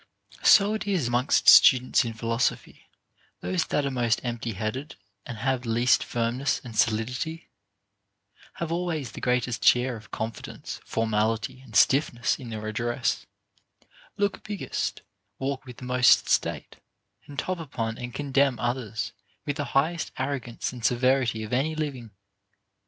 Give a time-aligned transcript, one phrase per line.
[0.41, 2.89] So it is amongst students in philosophy;
[3.41, 4.95] those that are most empty headed,
[5.27, 7.49] and have least firmness and solidity,
[8.53, 13.27] have always the greatest share of confidence, formality, and stiffness in their ad dress,
[14.17, 15.03] look biggest,
[15.37, 16.77] walk with the most state,
[17.27, 19.11] and top upon and condemn others,
[19.45, 22.09] with the highest arrogance and se verity of any living.